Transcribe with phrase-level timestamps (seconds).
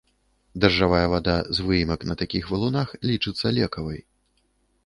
[0.63, 4.01] Дажджавая вада з выемак на такіх валунах лічыцца лекавай.